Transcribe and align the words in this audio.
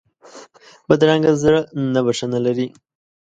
بدرنګه 0.87 1.31
زړه 1.41 1.61
نه 1.93 2.01
بښنه 2.05 2.39
لري 2.45 2.67